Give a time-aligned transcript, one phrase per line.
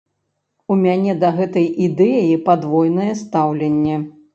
[0.75, 4.07] У мяне да гэтай ідэі падвойнае стаўленне.